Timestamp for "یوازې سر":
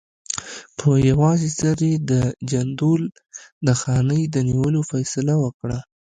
1.09-1.77